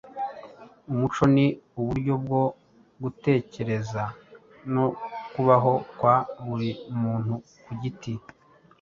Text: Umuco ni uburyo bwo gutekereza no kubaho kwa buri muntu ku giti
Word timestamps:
Umuco 0.91 1.23
ni 1.35 1.45
uburyo 1.79 2.13
bwo 2.23 2.43
gutekereza 3.03 4.03
no 4.73 4.85
kubaho 5.33 5.73
kwa 5.97 6.15
buri 6.45 6.71
muntu 7.01 7.33
ku 7.63 7.71
giti 7.81 8.13